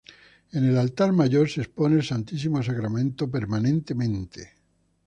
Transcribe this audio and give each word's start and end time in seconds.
En 0.51 0.63
el 0.63 0.79
altar 0.79 1.11
mayor 1.11 1.47
se 1.47 1.61
expone 1.61 1.97
el 1.97 2.03
Santísimo 2.03 2.63
Sacramento 2.63 3.29
permanentemente. 3.29 4.53